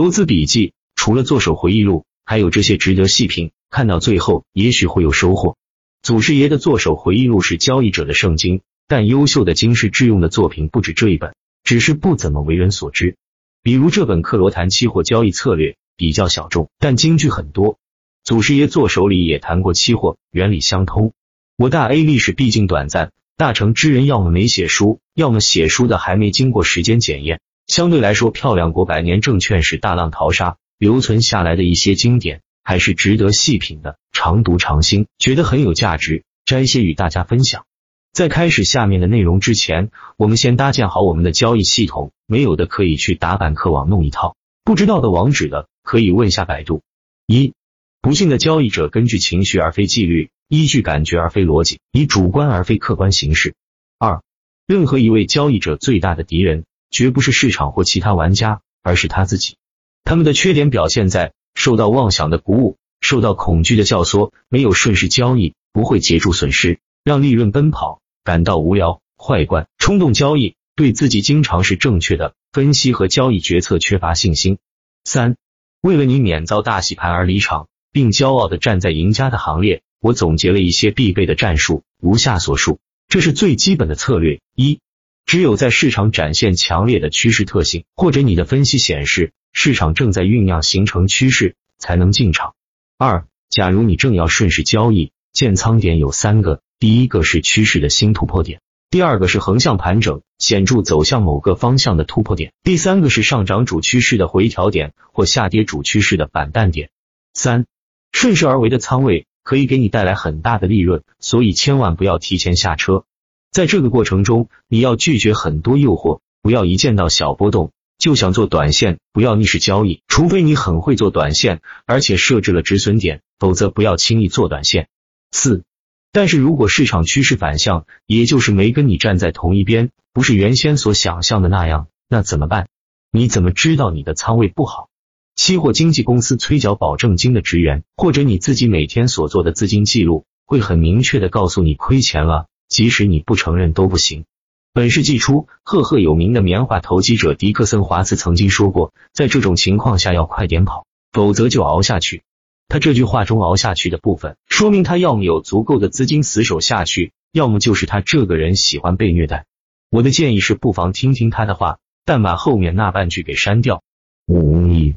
[0.00, 5.58] 投资笔记除了做手回忆录，还有这些值得细品，看到最后也许会有收获。
[6.00, 11.34] 祖师爷的做手回忆录是交易者的圣经，但优秀的经世致用的作品不止这一本，
[11.64, 13.18] 只是不怎么为人所知。
[13.62, 17.78] 比如这本《克罗谈期货交易策略》，比较小众，但金句很多。
[18.24, 21.12] 祖师爷做手里也谈过期货，原理相通。
[21.58, 27.42] 我大 A 历史毕竟短暂，大成之人要么没写书，要么写书的还没经过时间检验。
[27.70, 33.96] 相对来说，漂亮国百年证券史大浪淘沙留存下来的一些经典，还是值得细品的。
[34.10, 37.66] 常读常新，觉得很有价值，摘些与大家分享。
[38.12, 44.34] 在开始下面的内容之前，我们先搭建好我们的交易系统，没有的可以去打板客网弄一套，
[44.64, 46.82] 不知道的网址的可以问下百度。
[47.28, 47.54] 一
[48.02, 53.54] 不幸的交易者根据情绪而非纪律，依据感觉而非逻辑，以主观而非客观行事。
[53.96, 54.22] 二，
[54.66, 59.56] 任何一位交易者最大的敌人，绝不是市场或其他玩家，而是他自己。
[60.04, 74.58] 他们的缺点表现在受到妄想的鼓舞，受到恐惧的教唆，没有顺势交易，不会截住损失，让利润奔跑，感到无聊、坏惯、冲动交易，对自己经常是正确的分析和交易决策缺乏信心。
[75.04, 75.36] 三，
[75.80, 77.68] 为了你免遭大洗盘而离场。
[77.92, 79.82] 并骄傲的站在赢家的行列。
[80.00, 82.78] 我总结了一些必备的战术，如下所述。
[83.08, 84.80] 这是最基本的策略：一，
[85.26, 92.54] 只有在市场展现强烈的趋势特性，或者你的分析显示市场正在酝酿形成趋势，才能进场。
[92.98, 106.90] 二，假如你正要顺势交易，建仓点有三个：第一个是趋势的新突破点，第二个是横向盘整显著走向某个方向的突破点，第三个是上涨主趋势的回调点或下跌主趋势的反弹点。
[107.34, 107.66] 三。
[108.12, 113.04] 顺势而为的仓位可以给你带来很大的利润，所以千万不要提前下车。
[113.50, 124.88] 在这个过程中，你要拒绝很多诱惑，不要一见到小波动就想做短线，不要逆势交易，除非你很会做短线，而且设置了止损点，否则不要轻易做短线。
[125.32, 125.64] 四，
[126.12, 132.68] 但是如果市场趋势反向，也就是没跟你站在同一边，不是原先所想象的那样，那怎么办？
[133.10, 134.88] 你怎么知道你的仓位不好？
[135.34, 144.24] 期货经纪公司催缴保证金的职员，或者你自己每天所做的资金记录，会很明确的告诉你亏钱了，即使你不承认都不行。
[144.72, 152.22] 本世纪初，赫赫有名的棉花投机者迪克森·华茨曾经说过，在这种情况下要快点跑，否则就熬下去。
[152.68, 159.44] 他这句话中“熬下去”的部分，说明他要么有足够的资金死守下去，要么就是他这个人喜欢被虐待。
[159.90, 163.82] 我的建议是，不妨听听他的话，但把后面那半句给删掉。
[164.26, 164.94] 五亿。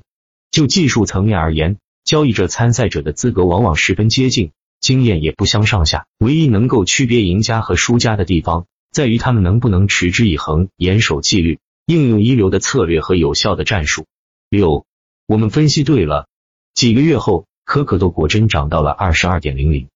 [0.51, 4.51] 就技术层面而言，交易者参赛者的资格往往十分接近，
[4.84, 6.06] 经验也不相上下。
[6.20, 14.06] 唯一能够区别赢家和输家的地方，在于他们能不能持之以恒、严守纪律，应用一流的策略和有效的战术。
[14.50, 14.86] 六，
[15.26, 16.28] 我们分析对了。
[16.76, 19.88] 几个月后，可可豆果真涨到了二十二点零零。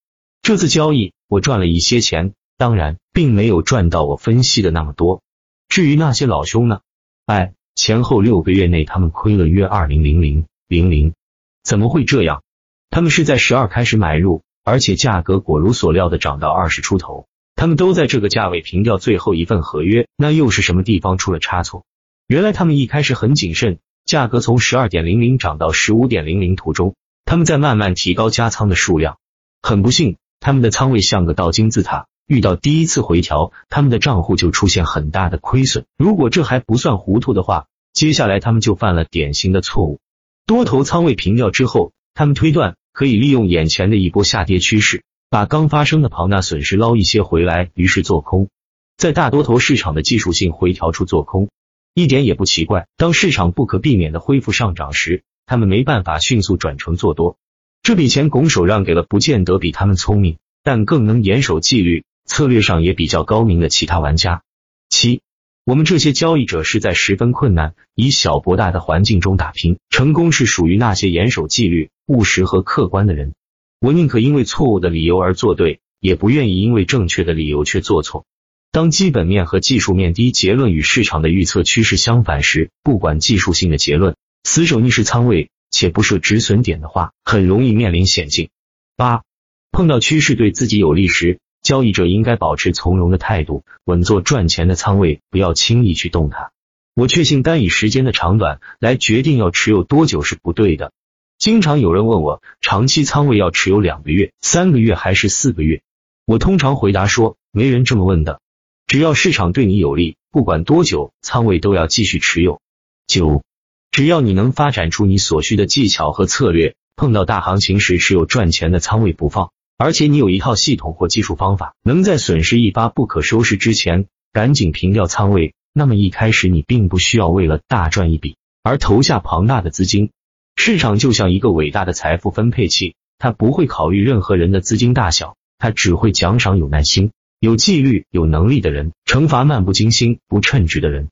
[0.41, 5.21] 这次交易我赚了一些钱，当然并没有赚到我分析的那么多。
[5.67, 6.79] 至于那些老兄呢？
[7.25, 7.53] 哎。
[7.79, 11.13] 前后六个月内，他们亏了约二零零零零零，
[11.61, 12.41] 怎么会这样？
[12.89, 21.85] 他们是在十二开始买入，而且价格果如所料的涨到二十出头，他们都在这个价位平掉最后一份合约，那又是什么地方出了差错？
[22.27, 29.19] 原来他们一开始很谨慎，价格从十二点零零涨到十五点零零途中，他们在慢慢提高加仓的数量。
[29.61, 32.07] 很不幸，他们的仓位像个倒金字塔。
[32.27, 35.85] 遇到第一次回调，他们的账户就出现很大的亏损。
[35.97, 40.01] 如果这还不算糊涂的话，接下来他们就犯了典型的错误。
[40.45, 48.49] 多头仓位平掉之后，他们推断可以利用眼前的一波下跌趋势，把刚发生的庞大损失捞一些回来，于是做空。
[48.97, 51.51] 在大多头市场的技术性回调处做空，
[51.93, 52.87] 一点也不奇怪。
[52.97, 57.37] 当市场不可避免的恢复上涨时，他们没办法迅速转成做多，
[57.83, 62.03] 这笔钱拱手让给了不见得比他们聪明，但更能严守纪律。
[62.25, 64.41] 策略上也比较高明的其他玩家。
[64.89, 65.21] 七，
[65.65, 73.33] 我们这些交易者是在十分困难、以小博大的环境中打拼，成功是属于那些严守纪律、务实和客观的人。
[73.79, 78.25] 我宁可因为错误的理由而做对，也不愿意因为正确的理由却做错。
[78.71, 88.49] 当基本面和技术面低结论与市场的预测趋势相反时，不管技术性的结论，死守逆势仓位且不设止损点的话，很容易面临险境。
[88.95, 89.23] 八，
[89.71, 91.39] 碰到趋势对自己有利时。
[91.63, 96.51] 交易者应该保持从容的态度，稳坐赚钱的仓位，不要轻易去动它。
[96.95, 100.93] 我确信单以时间的长短来决定要持有多久是不对的。
[101.37, 105.83] 经常有人问我，长期仓位要持有两个月、三个月还是四个月？
[106.25, 108.41] 我通常回答说，没人这么问的。
[108.87, 112.59] 只要市场对你有利，不管多久，仓位都要继续持有。
[113.05, 113.43] 九。
[113.91, 130.09] 只要你能发展出你所需的技巧和策略，碰到大行情时持有赚钱的仓位不放，而且你有一套系统或技术方法，能在损失一发不可收拾之前赶紧平掉仓位，那么一开始你并不需要为了大赚一笔而投下庞大的资金。
[130.57, 141.07] 市场就像一个伟大的财富分配器，它不会考虑任何人的资金大小，它只会奖赏有耐心、有纪律、有能力的人，惩罚漫不经心、不称职的人。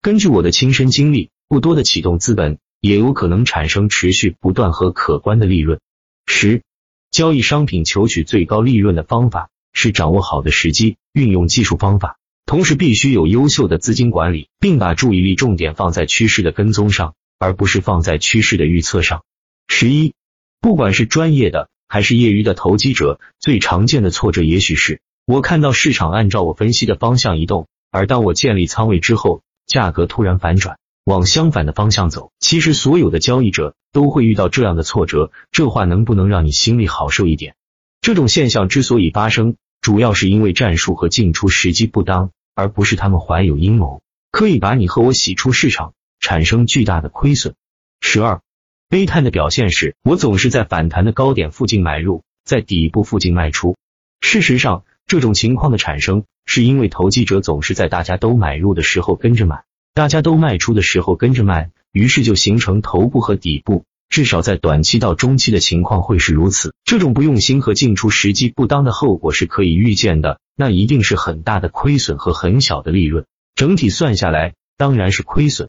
[0.00, 1.30] 根据我的亲身经历。
[1.50, 5.80] 不多的启动资本也有可能产生持续不断和可观的利润。
[6.24, 6.62] 十、
[7.10, 19.24] 交易商品求取最高利润的方法是掌握好的时机，运用技术方法，同时必须有优秀的资金管理，并把注意力重点放在趋势的跟踪上，而不是放在趋势的预测上。
[19.66, 20.14] 十一、
[20.60, 30.76] 不管是专业的还是业余的投机者，最常见的挫折也许是我看到市场按照我分析的方向移动，而当我建立仓位之后，价格突然反转。
[31.04, 35.32] 往相反的方向走，其实所有的交易者都会遇到这样的挫折。
[35.50, 37.56] 这话能不能让你心里好受一点？
[38.02, 47.54] 这种现象之所以发生，主要是因为战术和进出时机不当，而不是他们怀有阴谋，可以把你和我洗出市场，产生巨大的亏损。
[48.00, 48.40] 十二，
[48.88, 53.76] 悲叹的表现是我总是在反弹的高点附近买入，在底部附近卖出。
[54.20, 59.64] 事实上，这种情况的产生，是因为投机者总是在大家都买入的时候跟着买。
[59.92, 66.74] 大家都卖出的时候跟着卖，于是就形成头部和底部，至少在短期到中期的情况会是如此。
[66.84, 73.26] 这种不用心和进出时机不当的后果是可以预见的，那一定是很大的亏损和很小的利润，
[73.56, 75.68] 整体算下来当然是亏损。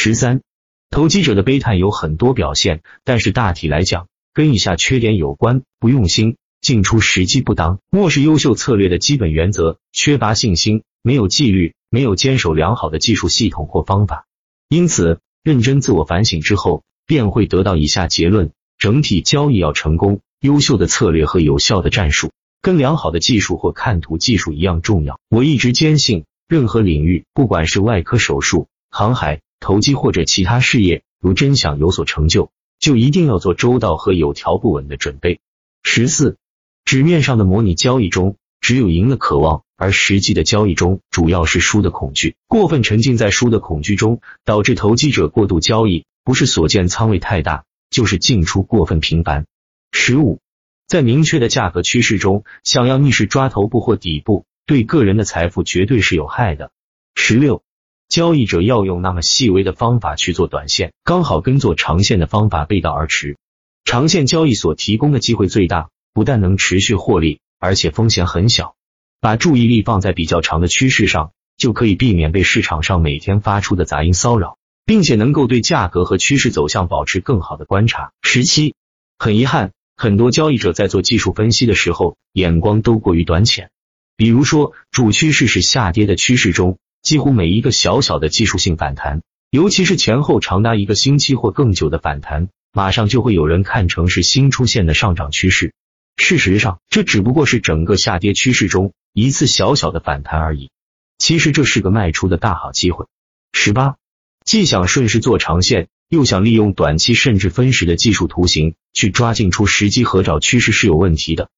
[0.00, 0.42] 十三，
[0.90, 11.74] 投机者的悲叹有很多表现，但是大体来讲跟以下缺点有关：不用心、进出时机不当、漠视优秀策略的基本原则、缺乏信心、没有纪律。
[11.90, 14.26] 没有坚守良好的技术系统或方法，
[14.68, 22.30] 因此认真自我反省之后，便会得到以下结论：整体交易要成功，优秀的策略和有效的战术
[22.60, 25.18] 跟良好的技术或看图技术一样重要。
[25.30, 35.40] 我一直坚信，任何领域，不管是外科手术、航海、投机或者其他事业，如真想有所成就，就一定要做周到和有条不紊的准备。
[35.82, 36.36] 十四，
[36.84, 39.62] 纸面上的模拟交易中，只有赢的渴望。
[39.80, 42.34] 而实际的交易中，主要是输的恐惧。
[42.48, 49.46] 过分沉浸在输的恐惧中，导致投机者过度交易，不是所见仓位太大，就是进出过分频繁。
[49.92, 50.40] 十五，
[50.88, 56.72] 在明确的价格趋势中，想要逆势抓头部或底部，对个人的财富绝对是有害的。
[57.14, 57.62] 十六，
[58.08, 63.36] 交易者要用那么细微的方法去做短线，刚好跟做长线的方法背道而驰。
[63.84, 68.74] 长线交易所提供的机会最大，不但能持续获利，而且风险很小。
[69.20, 74.56] 把注意力放在比较长的趋势上，就可以避免被市场上每天发出的杂音骚扰，
[74.86, 78.12] 并且能够对价格和趋势走向保持更好的观察。
[78.22, 78.74] 十七，
[79.18, 83.70] 很遗憾，很多交易者在做技术分析的时候，眼光都过于短浅。
[84.16, 86.78] 比如说，主趋势是下跌的趋势中，
[87.08, 95.72] 几乎每一个小小的技术性反弹，尤其是前后长达一个星期或更久的反弹，马上就会有人看成是新出现的上涨趋势。
[96.18, 98.92] 事实上，这只不过是整个下跌趋势中。
[99.14, 100.70] 一次小小的反弹而已，
[101.16, 103.06] 其实这是个卖出的大好机会。
[103.54, 103.96] 十八，
[104.44, 111.48] 既想顺势做长线，又想利用短期甚至分时的技术图形去抓进出时机和找趋势是有问题的。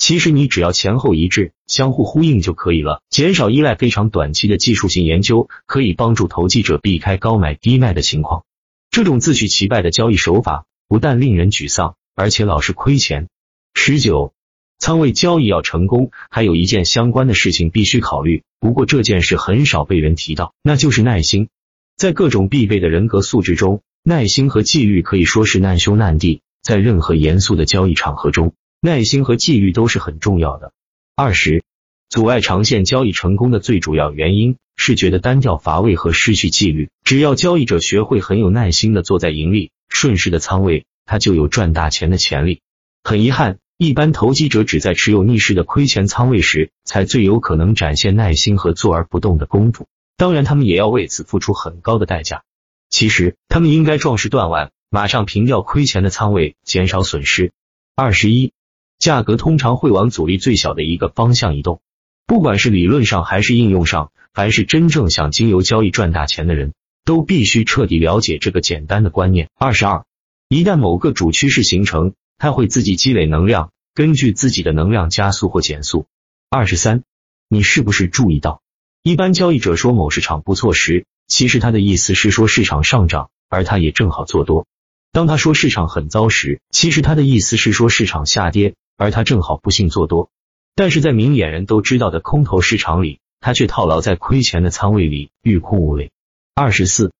[0.00, 8.44] 其实你只要前后一致、相互呼应就可以了，减少依赖非常短期的技术性研究，可以帮助投机者避开高买低卖的情况。
[8.90, 13.28] 这种自取其败的交易手法不但令人沮丧，而且老是亏钱。
[13.74, 14.32] 十九。
[14.78, 18.42] 仓位交易要成功，还有一件相关的事情必须考虑。
[18.58, 21.50] 不过这件事很少被人提到，那就是耐心。
[21.98, 26.40] 在各种必备的人格素质中，耐心和纪律可以说是难兄难弟。
[26.62, 30.72] 在任何严肃的交易场合中，耐心和纪律都是很重要的。
[31.14, 31.62] 二十，
[32.08, 36.88] 阻碍长线交易成功的最主要原因是觉得单调乏味和失去纪律。
[37.04, 42.62] 只要交易者学会很有耐心的坐在盈利顺势的仓位，他就有赚大钱的潜力。
[43.04, 43.58] 很遗憾。
[43.76, 49.86] 一般投机者只在持有逆势的亏钱仓位时，才最有可能展现耐心和坐而不动的功夫。
[50.18, 52.42] 当然，他们也要为此付出很高的代价。
[52.90, 57.52] 其实，他们应该壮士断腕，马上平掉亏钱的仓位，减少损失。
[57.96, 58.52] 二十一，
[59.00, 61.80] 价格通常会往阻力最小的一个方向移动。
[62.28, 69.48] 不管是理论上还是应用上，凡是真正想经由交易赚大钱的人，都必须彻底了解这个简单的观念。
[69.58, 70.04] 二十二，
[70.48, 72.12] 一旦某个主趋势形成。
[72.42, 76.06] 它会自己积累能量，根据自己的能量加速或减速。
[76.48, 77.02] 二十三，
[77.50, 78.62] 你是不是注意到，
[79.02, 84.66] 一般交易者说某市场不错时，其实他的意思是说市场上涨，而他也正好做多。
[85.12, 90.28] 当他说市场很糟时，其实他的意思是说市场下跌，而他正好不幸做多。
[90.74, 96.10] 但是在明眼人都知道的空头市场里，他却套牢在亏钱的仓位里，欲哭无泪。
[96.54, 97.10] 二十四，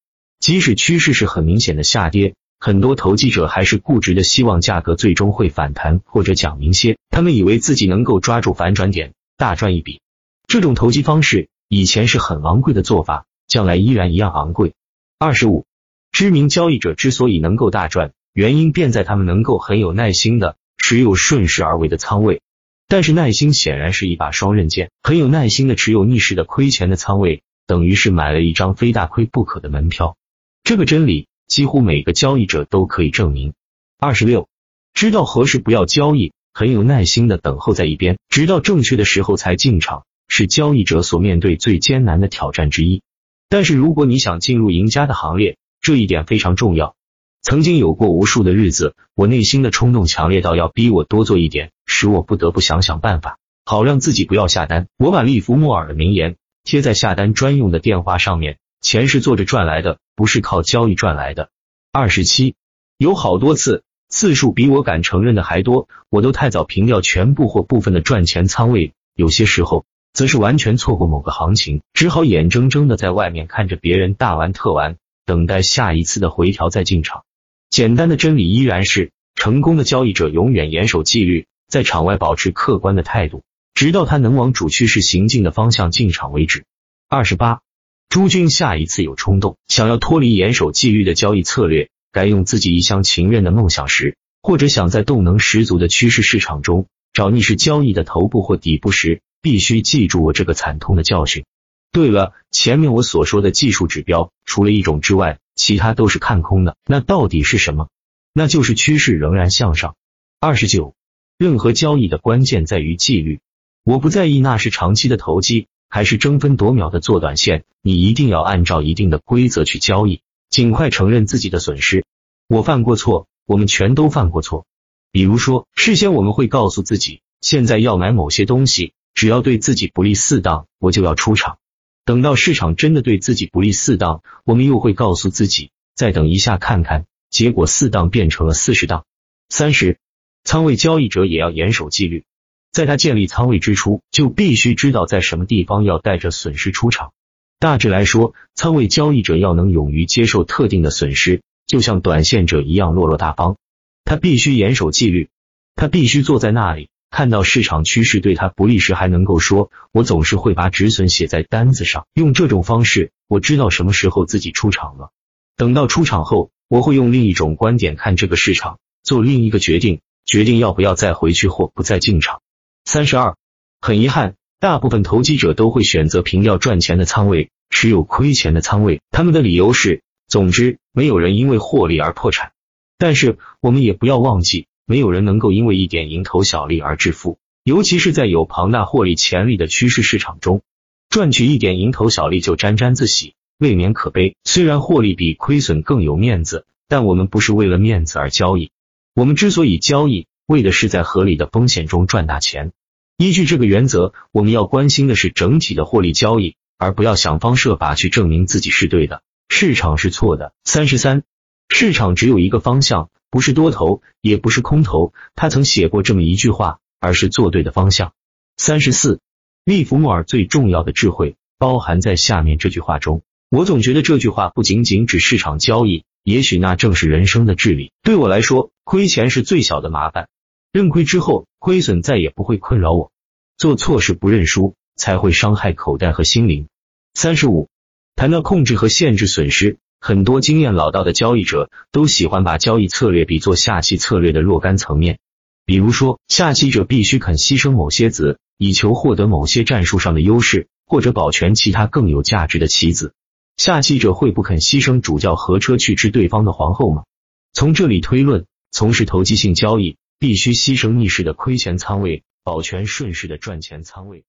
[0.40, 10.02] 即使趋势是很明显的下跌，很多投机者还是固执的希望价格最终会反弹，或者讲明些，他们以为自己能够抓住反转点，大赚一笔。
[10.46, 14.74] 这种投机方式以前是很昂贵的做法，将来依然一样昂贵。
[15.18, 15.64] 二十五。
[16.12, 20.56] 知名交易者之所以能够大赚，原因便在他们能够很有耐心的
[20.90, 22.42] 持有顺势而为的仓位。
[22.88, 30.16] 但是耐心显然是一把双刃剑，很有耐心的持有逆势的亏钱的仓位，等于是买了一张非大亏不可的门票。
[30.64, 33.54] 这个真理几乎每个交易者都可以证明。
[34.00, 34.48] 二十六，
[34.92, 43.02] 知道何时不要交易，很有耐心的等候在一边，直到正确的时候才进场，是交易者所面对最艰难的挑战之一。
[43.48, 46.96] 但是如果你想进入赢家的行列，这一点非常重要。
[47.42, 54.88] 曾经有过无数的日子，我内心的冲动强烈到要逼我多做一点，使我不得不想想办法，好让自己不要下单。
[54.98, 61.48] 我把利弗莫尔的名言贴在下单专用的电话上面：钱是坐着赚来的，不是靠交易赚来的。
[61.92, 62.56] 二十七，
[62.98, 74.96] 有好多次，次数比我敢承认的还多，我都太早平掉全部或部分的赚钱仓位，有些时候则是完全错过某个行情，只好眼睁睁的在外面看着别人大玩特玩。
[75.26, 77.22] 等待下一次的回调再进场。
[77.70, 86.64] 简单的真理依然是，成功的交易者永远严守纪律，在场外保持客观的态度，直到他能往主趋势行进的方向进场为止。
[87.08, 87.60] 二十八，
[88.08, 101.44] 朱军下一次有冲动，想要脱离严守纪律的交易策略，该用自己一厢情愿的梦想时，或者想在动能十足的趋势市场中找逆势交易的头部或底部时，必须记住我这个惨痛的教训。
[101.92, 106.76] 对了，前面我所说的技术指标，除了一种之外，其他都是看空的。
[106.86, 107.88] 那到底是什么？
[108.32, 109.96] 那就是趋势仍然向上。
[110.38, 110.94] 二十九，
[111.36, 113.40] 任何交易的关键在于纪律。
[113.82, 122.04] 我不在意那是长期的投机，还是争分夺秒的做短线，你一定要按照一定的规则去交易，尽快承认自己的损失。
[122.46, 124.64] 我犯过错，我们全都犯过错。
[125.10, 131.58] 比如说，事先我们会告诉自己，现在要买某些东西，只要对自己不利四档，我就要出场。
[132.04, 139.04] 等到市场真的对自己不利四档，我们又会告诉自己再等一下看看，结果四档变成了四十档。
[139.48, 139.98] 三十，
[140.42, 142.24] 仓位交易者也要严守纪律，
[142.72, 147.12] 在他建立仓位之初，就必须知道在什么地方要带着损失出场。
[147.58, 153.56] 大致来说，仓位交易者要能勇于接受特定的损失，就像短线者一样落落大方。
[154.04, 155.28] 他必须严守纪律，
[155.76, 156.88] 他必须坐在那里。
[157.10, 165.10] 看到市场趋势对他不利时，还能够说：“我总是会把止损写在单子上，用这种方式，我知道什么时候自己出场了。
[165.56, 172.40] 等到出场后，我会用另一种观点看这个市场，做另一个决定，决定要不要再回去或不再进场。”
[172.86, 173.36] 三十二，
[173.80, 179.02] 很遗憾，大部分投机者都会选择平掉赚钱的仓位，持有亏钱的仓位。
[179.10, 182.52] 他们的理由是：总之，没有人因为获利而破产。
[182.98, 184.68] 但是，我们也不要忘记。
[184.90, 190.62] 没有人能够因为一点蝇头小利而致富，尤其是在有庞大获利潜力的趋势市场中，
[191.08, 194.34] 赚取一点蝇头小利就沾沾自喜，未免可悲。
[194.42, 198.72] 虽然获利比亏损更有面子，但我们不是为了面子而交易。
[199.14, 202.72] 我们之所以交易，为的是在合理的风险中赚大钱。
[203.16, 210.52] 依据这个原则，我们要关心的是整体的获利交易，而不要想方设法去证明自己是对的，市场是错的。
[210.64, 211.22] 三十三，
[211.68, 213.08] 市场只有一个方向。
[213.30, 218.12] 不是多头，也不是空头，他曾写过这么一句话，而是做对的方向。
[218.56, 219.20] 三十四，
[219.64, 223.22] 利弗莫尔最重要的智慧包含在下面这句话中。
[223.48, 227.92] 我总觉得这句话不仅仅指市场交易，也许那正是人生的智理。
[228.02, 230.28] 对我来说，亏钱是最小的麻烦，
[230.72, 233.12] 认亏之后，亏损再也不会困扰我。
[233.56, 236.68] 做错事不认输，才会伤害口袋和心灵。
[237.14, 237.68] 三十五，
[238.16, 239.78] 谈到控制和限制损失。
[240.02, 245.18] 很多经验老道的交易者都喜欢把交易策略比作下棋策略的若干层面，
[245.66, 253.12] 比如说，下棋者必须肯牺牲某些子，以求获得某些战术上的优势，或者保全其他更有价值的棋子。
[253.58, 257.04] 下棋者会不肯牺牲主教和车去吃对方的皇后吗？
[257.52, 264.24] 从这里推论，从事投机性交易必须牺牲逆势的亏钱仓位，保全顺势的赚钱仓位。